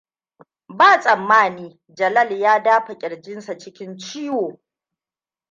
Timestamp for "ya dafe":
2.35-2.97